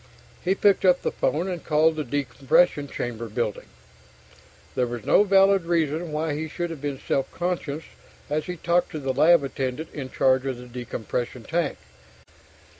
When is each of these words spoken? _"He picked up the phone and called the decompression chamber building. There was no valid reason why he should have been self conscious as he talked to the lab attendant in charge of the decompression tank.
_"He 0.43 0.55
picked 0.55 0.83
up 0.83 1.03
the 1.03 1.11
phone 1.11 1.47
and 1.47 1.63
called 1.63 1.95
the 1.95 2.03
decompression 2.03 2.87
chamber 2.87 3.29
building. 3.29 3.67
There 4.73 4.87
was 4.87 5.05
no 5.05 5.21
valid 5.21 5.65
reason 5.65 6.11
why 6.11 6.33
he 6.33 6.47
should 6.47 6.71
have 6.71 6.81
been 6.81 6.99
self 6.99 7.31
conscious 7.31 7.83
as 8.27 8.45
he 8.47 8.57
talked 8.57 8.89
to 8.93 8.99
the 8.99 9.13
lab 9.13 9.43
attendant 9.43 9.89
in 9.93 10.09
charge 10.09 10.47
of 10.47 10.57
the 10.57 10.65
decompression 10.65 11.43
tank. 11.43 11.77